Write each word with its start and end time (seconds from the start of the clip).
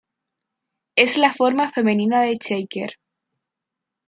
Es 0.97 1.19
la 1.19 1.31
forma 1.31 1.71
femenina 1.71 2.23
de 2.23 2.35
"Shaker". 2.35 2.93